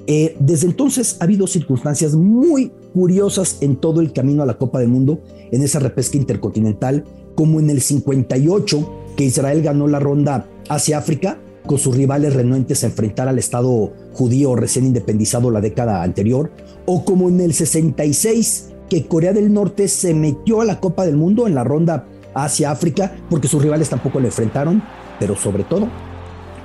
[0.07, 4.79] Eh, desde entonces ha habido circunstancias muy curiosas en todo el camino a la Copa
[4.79, 10.49] del Mundo, en esa repesca intercontinental, como en el 58, que Israel ganó la ronda
[10.69, 16.03] hacia África, con sus rivales renuentes a enfrentar al Estado judío recién independizado la década
[16.03, 16.51] anterior,
[16.87, 21.17] o como en el 66, que Corea del Norte se metió a la Copa del
[21.17, 24.83] Mundo en la ronda hacia África, porque sus rivales tampoco le enfrentaron,
[25.21, 25.89] pero sobre todo,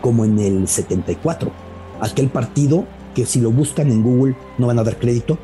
[0.02, 1.52] como en el 74,
[2.00, 5.38] aquel partido que si lo buscan en Google no van a dar crédito,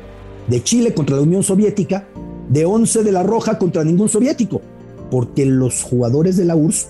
[0.48, 2.08] de Chile contra la Unión Soviética,
[2.48, 4.62] de 11 de la Roja contra ningún soviético,
[5.10, 6.88] porque los jugadores de la URSS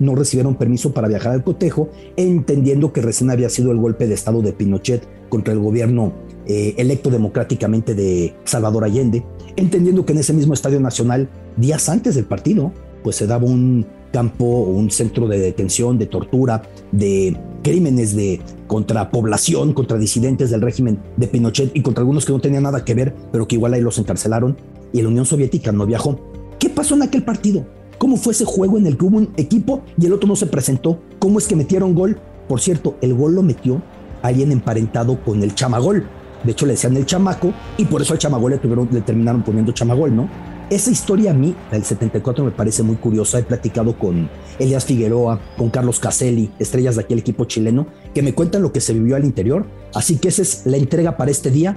[0.00, 4.14] no recibieron permiso para viajar al cotejo, entendiendo que recién había sido el golpe de
[4.14, 6.12] Estado de Pinochet contra el gobierno
[6.46, 9.24] eh, electo democráticamente de Salvador Allende,
[9.56, 12.72] entendiendo que en ese mismo Estadio Nacional, días antes del partido,
[13.04, 19.10] pues se daba un campo, un centro de detención, de tortura, de crímenes de contra
[19.10, 22.94] población, contra disidentes del régimen de Pinochet y contra algunos que no tenían nada que
[22.94, 24.56] ver, pero que igual ahí los encarcelaron
[24.92, 26.18] y la Unión Soviética no viajó.
[26.58, 27.64] ¿Qué pasó en aquel partido?
[28.00, 30.46] ¿Cómo fue ese juego en el que hubo un equipo y el otro no se
[30.46, 30.98] presentó?
[31.18, 32.18] ¿Cómo es que metieron gol?
[32.48, 33.82] Por cierto, el gol lo metió
[34.22, 36.06] alguien emparentado con el chamagol.
[36.42, 39.42] De hecho, le decían el chamaco y por eso al chamagol le, tuvieron, le terminaron
[39.42, 40.30] poniendo chamagol, ¿no?
[40.70, 43.38] Esa historia a mí, del 74, me parece muy curiosa.
[43.38, 48.32] He platicado con Elias Figueroa, con Carlos Caselli, estrellas de aquel equipo chileno, que me
[48.32, 49.66] cuentan lo que se vivió al interior.
[49.92, 51.76] Así que esa es la entrega para este día.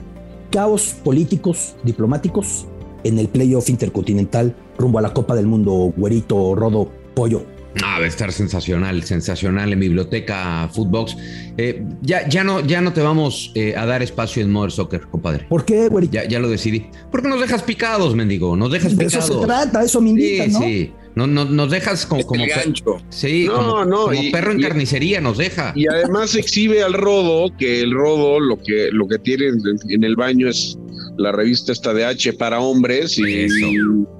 [0.51, 2.65] Caos políticos, diplomáticos
[3.03, 7.45] en el playoff intercontinental rumbo a la Copa del Mundo, güerito, rodo, pollo.
[7.83, 11.17] Ah, va a estar sensacional, sensacional en Biblioteca Footbox.
[11.57, 15.01] Eh, ya, ya, no, ya no te vamos eh, a dar espacio en Mother Soccer,
[15.09, 15.45] compadre.
[15.49, 16.07] ¿Por qué, güey?
[16.11, 16.85] Ya, ya lo decidí.
[17.11, 18.55] Porque nos dejas picados, mendigo.
[18.55, 19.25] Nos dejas De picados.
[19.27, 20.59] eso se trata, eso me invita, Sí, ¿no?
[20.59, 20.91] sí.
[21.15, 22.97] No, no- nos dejas como, como gancho.
[23.09, 25.71] Sí, No, como, no, como y- perro en y- carnicería nos deja.
[25.75, 30.03] Y además exhibe al Rodo, que el Rodo lo que, lo que tiene en, en
[30.03, 30.77] el baño es
[31.17, 33.65] la revista esta de H para hombres y, Eso.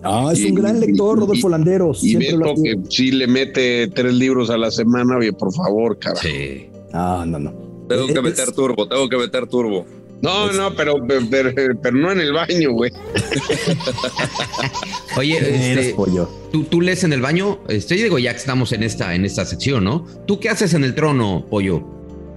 [0.04, 2.04] Ah, es Y- un gran lector, y- Rodolfo Landeros.
[2.04, 2.92] y Siempre lo ha Beto que sido.
[2.92, 6.16] sí le mete tres libros a la semana, oye, por favor, cara.
[6.18, 6.68] Sí.
[6.94, 7.52] Ah, no, no.
[7.90, 9.86] Tengo que Es- meter turbo, tengo que meter turbo.
[10.22, 10.94] No, no, pero,
[11.30, 11.52] pero,
[11.82, 12.92] pero no en el baño, güey.
[15.18, 15.38] Oye,
[15.82, 15.96] este.
[16.52, 17.60] ¿tú, tú lees en el baño.
[17.68, 20.06] Este, yo digo, ya que estamos en esta, en esta sección, ¿no?
[20.26, 21.84] ¿Tú qué haces en el trono, pollo?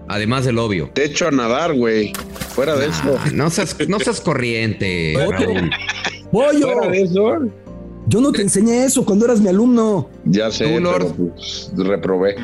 [0.09, 0.91] Además del obvio.
[0.95, 2.13] Te echo a nadar, güey.
[2.55, 3.19] Fuera de eso.
[3.35, 5.71] No, seas, no seas corriente, Raúl.
[6.31, 7.39] Pollo, Fuera de eso.
[8.07, 10.09] yo no te enseñé eso cuando eras mi alumno.
[10.25, 11.13] Ya sé, Tú, Lord.
[11.15, 12.37] pero pues, reprobé.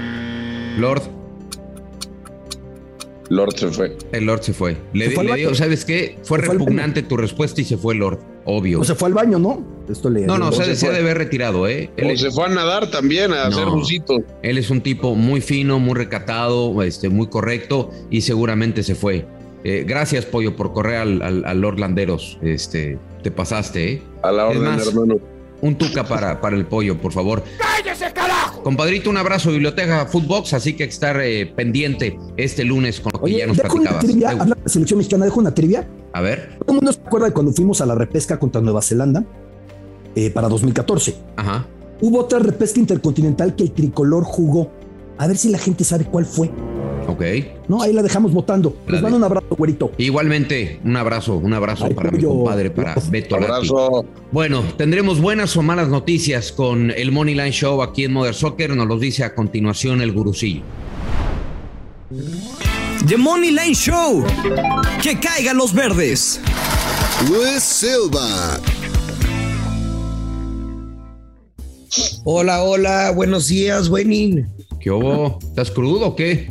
[0.78, 1.02] Lord,
[3.28, 3.96] Lord se fue.
[4.12, 4.76] el Lord se fue.
[4.92, 5.40] Le, Se fue al le baño.
[5.42, 6.18] digo, ¿sabes qué?
[6.24, 8.18] Fue Se fue al repugnante tu respuesta y se fue Lord.
[8.44, 8.80] Obvio.
[8.80, 9.62] O se fue al baño, ¿no?
[9.88, 10.22] Esto le.
[10.26, 10.88] no, no, se, se se fue.
[10.94, 11.90] ha de haber retirado, ¿eh?
[11.96, 13.56] Él O es, se fue a nadar también, a No.
[13.56, 14.20] hacer bucitos.
[14.42, 19.26] él es un tipo muy fino, muy recatado, este, muy correcto y seguramente se fue.
[19.64, 22.38] Eh, gracias, Pollo, por correr al, al- al Lord Landeros.
[22.42, 24.02] Este, te pasaste, ¿eh?
[24.22, 25.18] A la orden, más, hermano.
[25.60, 27.44] Un tuca para, para el pollo, por favor.
[27.58, 27.91] ¡Cállese, carajo!
[28.62, 33.24] Compadrito, un abrazo, Biblioteca Footbox, así que estar eh, pendiente este lunes con lo que
[33.26, 34.04] Oye, ya nos dejo una platicabas.
[34.04, 34.28] trivia.
[34.32, 35.88] Eh, Habla de la selección mexicana, dejo una trivia.
[36.12, 38.82] A ver, Todo el mundo se acuerda de cuando fuimos a la repesca contra Nueva
[38.82, 39.24] Zelanda
[40.14, 41.14] eh, para 2014.
[41.36, 41.66] ajá.
[42.00, 44.72] Hubo otra repesca intercontinental que el tricolor jugó.
[45.18, 46.50] A ver si la gente sabe cuál fue.
[47.08, 47.22] Ok.
[47.68, 48.76] No, ahí la dejamos votando.
[48.86, 49.90] La Les de- mando un abrazo, güerito.
[49.98, 53.36] Igualmente, un abrazo, un abrazo Ay, para mi compadre, para Beto.
[53.36, 54.04] Abrazo.
[54.30, 58.74] Bueno, tendremos buenas o malas noticias con el Money Line Show aquí en Mother Soccer.
[58.74, 60.62] Nos los dice a continuación el gurucillo.
[63.08, 64.24] The Money Line Show.
[65.02, 66.40] Que caigan los verdes.
[67.28, 68.58] Luis Silva.
[72.24, 74.48] Hola, hola, buenos días, Buenín.
[74.80, 75.38] ¿Qué hubo?
[75.42, 76.48] ¿Estás crudo o qué?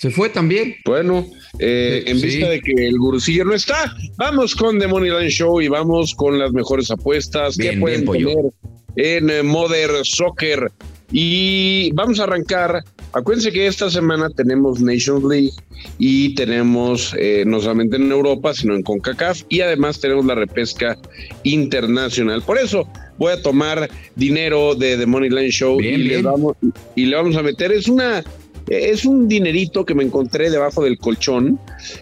[0.00, 0.76] ¿Se fue también?
[0.86, 1.26] Bueno,
[1.58, 2.26] eh, en Sí.
[2.26, 6.38] vista de que el gurusillo no está, vamos con The Moneyline Show y vamos con
[6.38, 8.28] las mejores apuestas Bien, que pueden bien, pollo.
[8.28, 10.72] tener en eh, Mother Soccer.
[11.12, 12.82] Y vamos a arrancar.
[13.12, 15.50] Acuérdense que esta semana tenemos Nations League
[15.98, 20.96] y tenemos eh, no solamente en Europa, sino en CONCACAF y además tenemos la repesca
[21.42, 22.40] internacional.
[22.42, 26.56] Por eso voy a tomar dinero de The Moneyline Show Bien, y, le vamos,
[26.94, 27.72] y le vamos a meter.
[27.72, 28.22] Es una
[28.68, 31.58] es un dinerito que me encontré debajo del colchón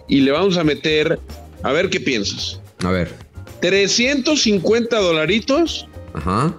[0.07, 1.19] y le vamos a meter,
[1.63, 3.11] a ver qué piensas, A ver.
[3.61, 6.55] 350 dolaritos Ajá.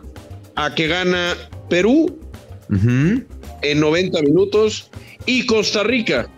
[0.56, 1.34] a que gana
[1.68, 2.18] Perú
[2.70, 4.90] en 90 minutos
[5.26, 6.28] y Costa Rica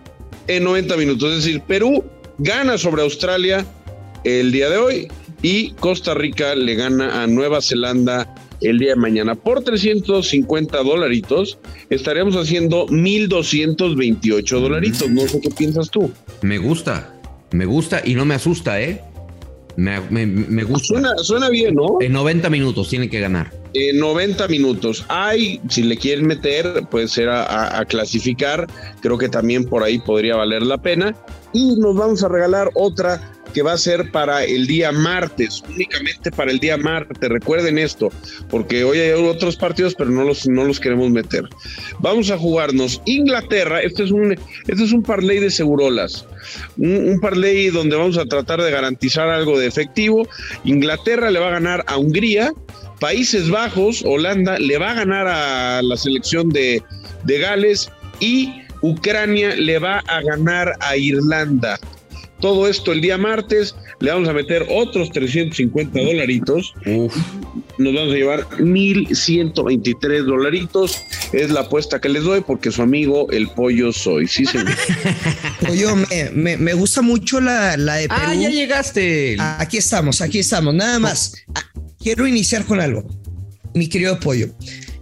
[0.46, 1.30] en 90 minutos.
[1.32, 2.04] Es decir, Perú
[2.38, 3.66] gana sobre Australia
[4.24, 5.08] el día de hoy
[5.42, 9.34] y Costa Rica le gana a Nueva Zelanda el día de mañana.
[9.34, 11.58] Por 350 dolaritos
[11.90, 15.10] estaríamos haciendo 1.228 dolaritos.
[15.10, 16.10] No sé qué piensas tú.
[16.42, 17.20] Me gusta.
[17.52, 19.02] Me gusta y no me asusta, ¿eh?
[19.76, 20.86] Me, me, me gusta.
[20.86, 21.96] Suena, suena bien, ¿no?
[22.00, 23.50] En 90 minutos tiene que ganar.
[23.74, 25.04] En 90 minutos.
[25.08, 28.66] Hay, si le quieren meter, puede ser a, a, a, clasificar.
[29.00, 31.16] Creo que también por ahí podría valer la pena.
[31.54, 36.30] Y nos vamos a regalar otra que va a ser para el día martes, únicamente
[36.30, 37.28] para el día martes.
[37.28, 38.10] Recuerden esto,
[38.50, 41.44] porque hoy hay otros partidos, pero no los, no los queremos meter.
[42.00, 43.80] Vamos a jugarnos Inglaterra.
[43.80, 46.26] Este es un, este es un parlay de segurolas.
[46.76, 50.26] Un, un parlay donde vamos a tratar de garantizar algo de efectivo.
[50.64, 52.52] Inglaterra le va a ganar a Hungría.
[53.00, 56.82] Países Bajos, Holanda, le va a ganar a la selección de,
[57.24, 61.78] de Gales y Ucrania le va a ganar a Irlanda.
[62.42, 66.74] Todo esto el día martes, le vamos a meter otros 350 dolaritos.
[66.84, 67.16] Uf.
[67.78, 71.02] Nos vamos a llevar 1123 dolaritos.
[71.32, 74.26] Es la apuesta que les doy porque su amigo el pollo soy.
[74.26, 74.74] Sí, señor.
[75.66, 78.20] Pollo, me, me, me, gusta mucho la, la de Perú.
[78.20, 79.36] Ah, ya llegaste.
[79.38, 80.74] Aquí estamos, aquí estamos.
[80.74, 81.34] Nada más.
[82.00, 83.08] Quiero iniciar con algo.
[83.74, 84.48] Mi querido pollo.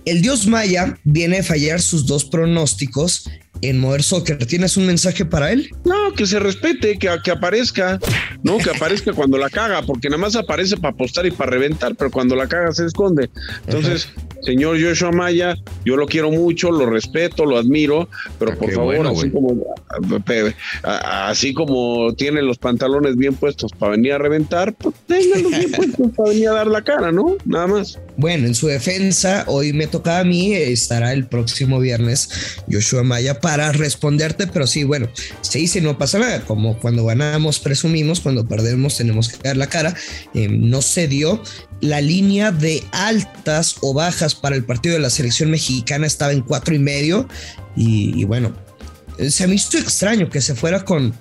[0.05, 3.29] El dios Maya viene a fallar sus dos pronósticos
[3.63, 4.45] en Mover Soccer.
[4.47, 5.71] ¿Tienes un mensaje para él?
[5.85, 7.99] No, que se respete, que, que aparezca,
[8.43, 11.95] no, que aparezca cuando la caga, porque nada más aparece para apostar y para reventar,
[11.97, 13.31] pero cuando la caga se esconde.
[13.67, 14.27] Entonces, Ajá.
[14.43, 19.11] señor Joshua Maya, yo lo quiero mucho, lo respeto, lo admiro, pero por favor, bueno,
[19.11, 19.67] así, como,
[20.83, 26.11] así como tiene los pantalones bien puestos para venir a reventar, pues ténganlos bien puestos
[26.17, 27.37] para venir a dar la cara, ¿no?
[27.45, 27.99] Nada más.
[28.21, 32.29] Bueno, en su defensa, hoy me toca a mí, estará el próximo viernes
[32.71, 35.09] Joshua Maya para responderte, pero sí, bueno,
[35.41, 39.69] se dice no pasa nada, como cuando ganamos presumimos, cuando perdemos tenemos que dar la
[39.69, 39.97] cara,
[40.35, 41.43] eh, no se dio,
[41.81, 46.43] la línea de altas o bajas para el partido de la selección mexicana estaba en
[46.43, 47.27] cuatro y medio
[47.75, 48.55] y, y bueno,
[49.31, 51.15] se me hizo extraño que se fuera con,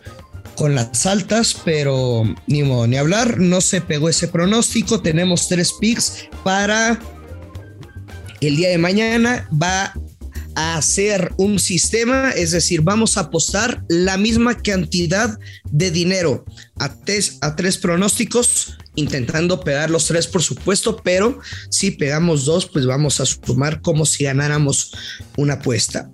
[0.59, 5.01] con las altas, pero ni modo, ni hablar, no se pegó ese pronóstico.
[5.01, 6.99] Tenemos tres picks para
[8.41, 9.47] el día de mañana.
[9.51, 9.93] Va
[10.55, 15.39] a hacer un sistema, es decir, vamos a apostar la misma cantidad
[15.71, 16.43] de dinero
[16.77, 22.65] a tres, a tres pronósticos, intentando pegar los tres, por supuesto, pero si pegamos dos,
[22.65, 24.91] pues vamos a sumar como si ganáramos
[25.37, 26.11] una apuesta.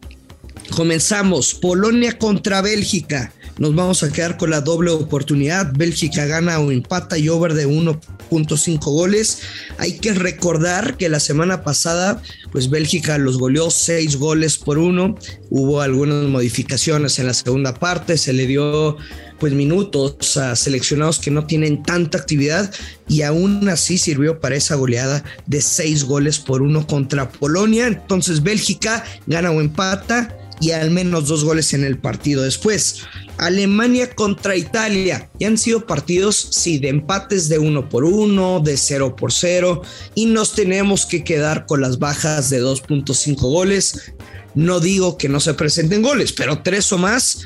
[0.70, 3.34] Comenzamos, Polonia contra Bélgica.
[3.58, 5.72] Nos vamos a quedar con la doble oportunidad.
[5.74, 9.40] Bélgica gana o empata y over de 1.5 goles.
[9.78, 15.16] Hay que recordar que la semana pasada, pues Bélgica los goleó 6 goles por uno.
[15.50, 18.18] Hubo algunas modificaciones en la segunda parte.
[18.18, 18.98] Se le dio
[19.40, 22.74] pues minutos a seleccionados que no tienen tanta actividad
[23.08, 27.88] y aún así sirvió para esa goleada de 6 goles por uno contra Polonia.
[27.88, 33.02] Entonces Bélgica gana o empata y al menos dos goles en el partido después.
[33.38, 35.30] Alemania contra Italia.
[35.40, 39.82] Ya han sido partidos, sí, de empates de uno por uno, de cero por cero,
[40.14, 44.14] y nos tenemos que quedar con las bajas de 2.5 goles.
[44.54, 47.46] No digo que no se presenten goles, pero tres o más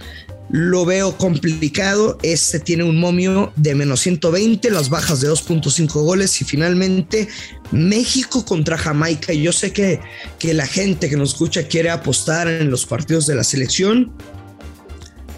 [0.49, 2.17] lo veo complicado.
[2.23, 7.27] Este tiene un momio de menos 120, las bajas de 2.5 goles y finalmente
[7.71, 9.33] México contra Jamaica.
[9.33, 9.99] Yo sé que,
[10.39, 14.11] que la gente que nos escucha quiere apostar en los partidos de la selección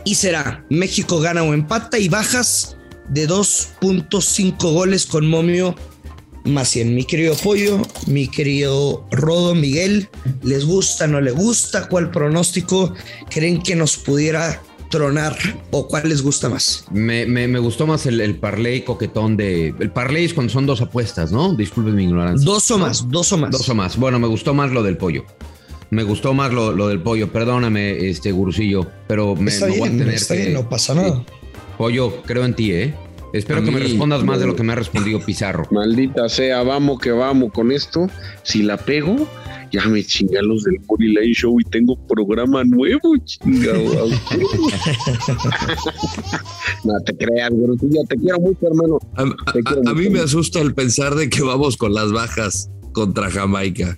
[0.03, 2.77] y será México gana o empata y bajas
[3.09, 5.75] de 2.5 goles con momio
[6.45, 6.95] más 100.
[6.95, 10.09] Mi querido Pollo, mi querido Rodo, Miguel,
[10.41, 11.87] ¿les gusta, no les gusta?
[11.87, 12.93] ¿Cuál pronóstico
[13.29, 15.35] creen que nos pudiera tronar
[15.71, 16.85] o cuál les gusta más?
[16.91, 19.73] Me, me, me gustó más el, el, parlay coquetón de.
[19.79, 21.55] El parlay es cuando son dos apuestas, ¿no?
[21.55, 22.45] Disculpen mi ignorancia.
[22.45, 23.49] Dos o más, dos o más.
[23.49, 23.97] Dos o más.
[23.97, 25.25] Bueno, me gustó más lo del pollo.
[25.89, 27.31] Me gustó más lo, lo del pollo.
[27.31, 30.69] Perdóname, este gurusillo, pero me, está me bien, voy a tener está que, bien, no
[30.69, 31.15] pasa nada.
[31.15, 31.33] Sí.
[31.77, 32.93] Pollo, creo en ti, ¿eh?
[33.33, 35.65] Espero que me respondas más de lo que me ha respondido Pizarro.
[35.71, 38.07] Maldita sea, vamos que vamos con esto.
[38.43, 39.27] Si la pego,
[39.71, 43.81] ya me chingué a los del Money Line Show y tengo programa nuevo, chingado.
[46.83, 48.99] no te creas, Gurusillo, te quiero mucho, hermano.
[49.15, 53.29] A, a- a mí me asusta el pensar de que vamos con las bajas contra
[53.29, 53.97] Jamaica.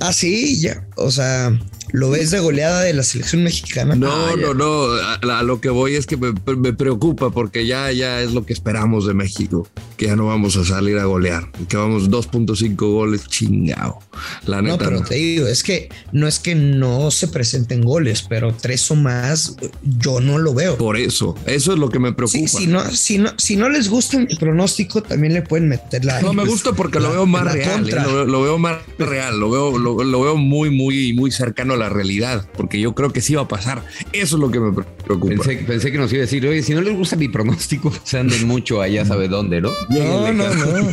[0.00, 0.86] Ah, sí, ya.
[0.96, 1.58] O sea,
[1.92, 3.94] ¿lo ves de goleada de la selección mexicana?
[3.94, 4.84] No, Ah, no, no.
[4.92, 8.44] A, a lo que voy es que me, me preocupa porque ya, ya es lo
[8.44, 9.66] que esperamos de México.
[9.96, 11.50] Que ya no vamos a salir a golear.
[11.68, 13.98] Que vamos 2.5 goles chingado.
[14.46, 14.84] La No, neta.
[14.86, 15.04] pero no.
[15.06, 19.56] te digo, es que no es que no se presenten goles, pero tres o más,
[19.82, 20.76] yo no lo veo.
[20.76, 22.38] Por eso, eso es lo que me preocupa.
[22.38, 26.04] Sí, si no, si no, si no les gusta el pronóstico, también le pueden meter
[26.04, 26.20] la.
[26.22, 27.88] No, me gusta porque lo veo más real.
[27.88, 27.92] ¿eh?
[27.92, 31.74] lo, veo- lo veo más real, lo veo, lo, lo veo muy, muy, muy cercano
[31.74, 33.84] a la realidad, porque yo creo que sí va a pasar.
[34.12, 35.44] Eso es lo que me preocupa.
[35.66, 38.46] Pensé, que nos iba a decir, oye, si no les gusta mi pronóstico, se anden
[38.46, 39.70] mucho allá sabe dónde, ¿no?
[39.88, 40.92] No, no, no.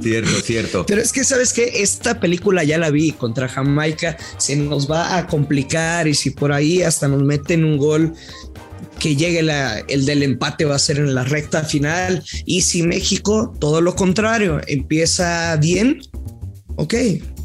[0.00, 0.86] cierto, cierto.
[0.86, 1.82] Pero es que, ¿sabes qué?
[1.82, 6.52] Esta película ya la vi contra Jamaica, se nos va a complicar y si por
[6.52, 8.14] ahí hasta nos meten un gol
[8.98, 9.40] que llegue
[9.88, 12.22] el del empate va a ser en la recta final.
[12.44, 16.00] Y si México, todo lo contrario, empieza bien,
[16.76, 16.94] ok,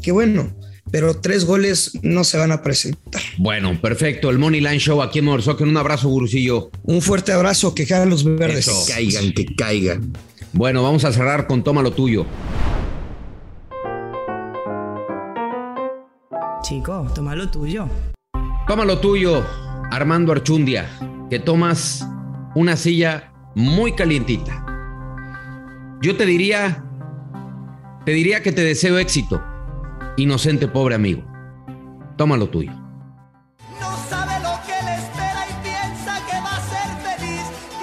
[0.02, 0.59] qué bueno.
[0.90, 3.22] Pero tres goles no se van a presentar.
[3.38, 4.30] Bueno, perfecto.
[4.30, 5.68] El Money Line Show aquí en Morsoken.
[5.68, 6.70] Un abrazo, Gurusillo.
[6.82, 7.74] Un fuerte abrazo.
[7.74, 8.66] Que caigan los verdes.
[8.86, 10.12] Que caigan, que caigan.
[10.52, 12.26] Bueno, vamos a cerrar con Toma lo tuyo.
[16.62, 17.88] Chico, toma lo tuyo.
[18.66, 19.44] Toma lo tuyo,
[19.90, 20.88] Armando Archundia
[21.30, 22.06] que tomas
[22.56, 24.66] una silla muy calientita.
[26.02, 26.84] Yo te diría,
[28.04, 29.40] te diría que te deseo éxito,
[30.16, 31.22] inocente pobre amigo.
[32.16, 32.72] Toma lo tuyo.
[33.80, 37.42] No sabe lo que le espera y piensa que va a ser feliz.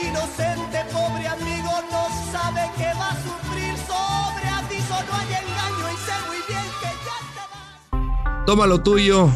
[0.10, 3.76] Inocente pobre amigo no sabe que va a sufrir.
[3.78, 7.98] Sobre aviso no hay engaño y sé muy bien que ya te
[8.30, 8.46] vas.
[8.46, 9.30] Toma lo tuyo,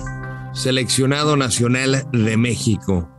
[0.54, 3.10] seleccionado nacional de México.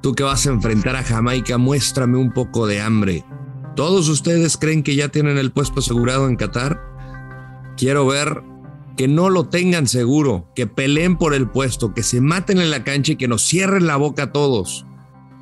[0.00, 3.24] Tú que vas a enfrentar a Jamaica, muéstrame un poco de hambre.
[3.76, 6.80] ¿Todos ustedes creen que ya tienen el puesto asegurado en Qatar?
[7.76, 8.42] Quiero ver
[8.96, 12.84] que no lo tengan seguro, que peleen por el puesto, que se maten en la
[12.84, 14.86] cancha y que nos cierren la boca a todos.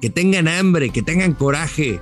[0.00, 2.00] Que tengan hambre, que tengan coraje,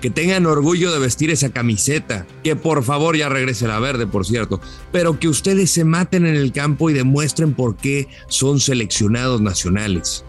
[0.00, 4.26] que tengan orgullo de vestir esa camiseta, que por favor ya regrese la verde, por
[4.26, 4.60] cierto,
[4.92, 10.24] pero que ustedes se maten en el campo y demuestren por qué son seleccionados nacionales.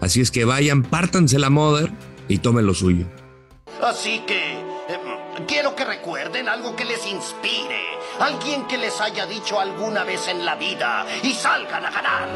[0.00, 1.88] Así es que vayan, pártanse la moda
[2.28, 3.06] y tomen lo suyo.
[3.80, 4.71] Así que
[5.46, 7.80] quiero que recuerden algo que les inspire,
[8.20, 12.28] alguien que les haya dicho alguna vez en la vida y salgan a ganar.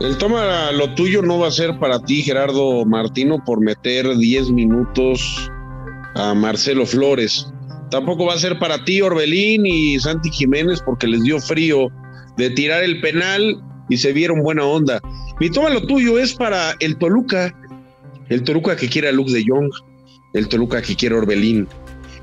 [0.00, 4.50] El toma lo tuyo no va a ser para ti, Gerardo Martino, por meter 10
[4.50, 5.50] minutos
[6.14, 7.50] a Marcelo Flores.
[7.90, 11.88] Tampoco va a ser para ti, Orbelín y Santi Jiménez, porque les dio frío
[12.36, 15.00] de tirar el penal y se vieron buena onda.
[15.40, 17.54] Mi toma lo tuyo es para el Toluca,
[18.28, 19.70] el Toluca que quiere a Luke de Jong,
[20.36, 21.66] el Toluca que quiere Orbelín,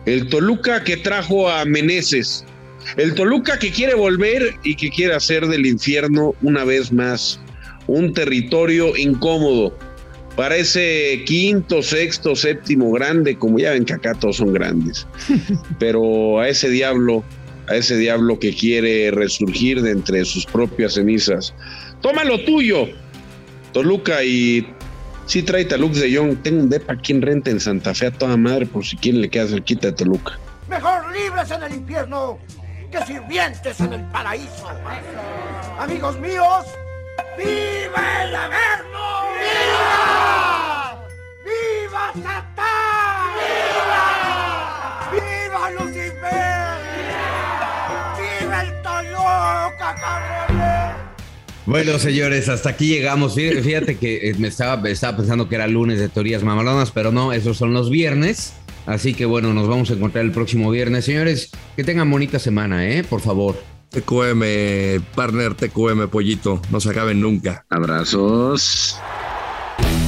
[0.06, 2.46] el Toluca que trajo a Meneses,
[2.98, 7.40] el Toluca que quiere volver y que quiere hacer del infierno una vez más
[7.88, 9.76] un territorio incómodo
[10.36, 15.08] para ese quinto, sexto, séptimo grande, como ya ven que acá todos son grandes,
[15.80, 17.24] pero a ese diablo
[17.68, 21.54] a ese diablo que quiere resurgir de entre sus propias cenizas.
[22.02, 22.90] Toma lo tuyo,
[23.72, 24.68] Toluca, y
[25.26, 26.42] sí trae a Lux de Jong.
[26.44, 29.22] Tengo un depa aquí en renta en Santa Fe a toda madre por si quieren
[29.22, 30.38] le queda cerquita de Toluca.
[30.68, 32.40] Mejor libres en el infierno
[32.92, 34.70] que sirvientes en el paraíso.
[35.80, 36.66] Amigos míos,
[37.38, 39.04] ¡viva el Averno!
[39.40, 41.06] ¡Viva!
[41.44, 43.34] ¡Viva Satán!
[45.12, 45.12] ¡Viva!
[45.12, 46.54] ¡Viva Lucifer!
[51.66, 53.36] Bueno, señores, hasta aquí llegamos.
[53.36, 57.32] Fíjate que eh, me estaba, estaba pensando que era lunes de teorías mamalonas, pero no,
[57.32, 58.54] esos son los viernes.
[58.86, 61.06] Así que bueno, nos vamos a encontrar el próximo viernes.
[61.06, 63.04] Señores, que tengan bonita semana, ¿eh?
[63.04, 63.56] Por favor.
[63.90, 66.62] TQM, partner, TQM, pollito.
[66.72, 67.66] No se acaben nunca.
[67.70, 68.98] Abrazos.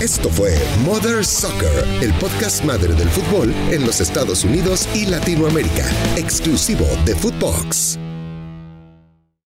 [0.01, 0.53] Esto fue
[0.83, 7.15] Mother Soccer, el podcast madre del fútbol en los Estados Unidos y Latinoamérica, exclusivo de
[7.15, 7.97] Footbox.